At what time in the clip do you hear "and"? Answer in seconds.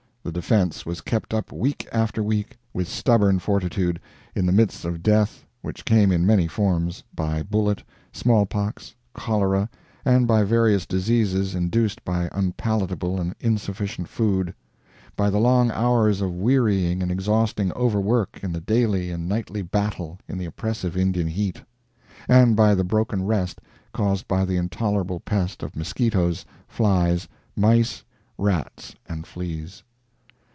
10.05-10.27, 13.19-13.33, 17.01-17.09, 19.09-19.27, 22.27-22.55, 29.09-29.25